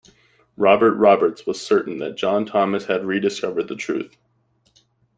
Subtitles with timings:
[0.57, 4.17] Robert Roberts was certain that John Thomas had rediscovered the truth.